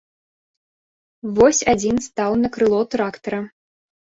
Вось 1.39 1.61
адзін 1.73 1.95
стаў 2.09 2.31
на 2.45 2.53
крыло 2.57 2.81
трактара. 2.97 3.39